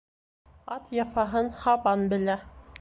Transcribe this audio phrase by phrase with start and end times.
[0.77, 2.43] Ат яфаһын һабан белә.